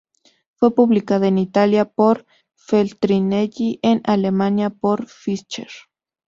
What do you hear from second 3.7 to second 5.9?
en Alemania por Fischer.